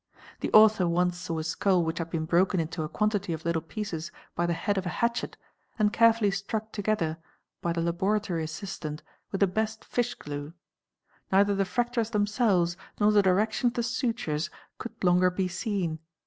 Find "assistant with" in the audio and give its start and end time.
8.43-9.41